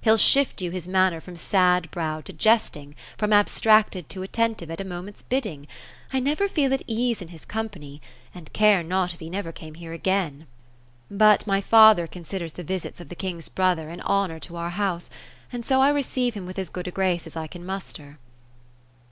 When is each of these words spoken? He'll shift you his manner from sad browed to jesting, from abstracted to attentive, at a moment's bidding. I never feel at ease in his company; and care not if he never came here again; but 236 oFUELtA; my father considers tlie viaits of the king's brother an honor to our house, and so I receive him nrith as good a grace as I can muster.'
He'll 0.00 0.16
shift 0.16 0.60
you 0.60 0.72
his 0.72 0.88
manner 0.88 1.20
from 1.20 1.36
sad 1.36 1.88
browed 1.92 2.24
to 2.24 2.32
jesting, 2.32 2.96
from 3.16 3.32
abstracted 3.32 4.08
to 4.08 4.24
attentive, 4.24 4.72
at 4.72 4.80
a 4.80 4.84
moment's 4.84 5.22
bidding. 5.22 5.68
I 6.12 6.18
never 6.18 6.48
feel 6.48 6.74
at 6.74 6.82
ease 6.88 7.22
in 7.22 7.28
his 7.28 7.44
company; 7.44 8.02
and 8.34 8.52
care 8.52 8.82
not 8.82 9.14
if 9.14 9.20
he 9.20 9.30
never 9.30 9.52
came 9.52 9.74
here 9.74 9.92
again; 9.92 10.48
but 11.08 11.44
236 11.44 11.44
oFUELtA; 11.44 11.46
my 11.46 11.60
father 11.60 12.06
considers 12.08 12.54
tlie 12.54 12.64
viaits 12.66 12.98
of 12.98 13.08
the 13.08 13.14
king's 13.14 13.48
brother 13.48 13.88
an 13.88 14.00
honor 14.00 14.40
to 14.40 14.56
our 14.56 14.70
house, 14.70 15.10
and 15.52 15.64
so 15.64 15.80
I 15.80 15.90
receive 15.90 16.34
him 16.34 16.48
nrith 16.48 16.58
as 16.58 16.70
good 16.70 16.88
a 16.88 16.90
grace 16.90 17.28
as 17.28 17.36
I 17.36 17.46
can 17.46 17.64
muster.' 17.64 18.18